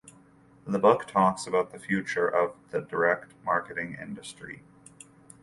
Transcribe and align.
The 0.65 0.79
book 0.79 1.05
talks 1.05 1.45
about 1.45 1.69
the 1.69 1.77
future 1.77 2.27
of 2.27 2.55
the 2.71 2.81
direct 2.81 3.33
marketing 3.45 3.97
industry. 4.01 4.63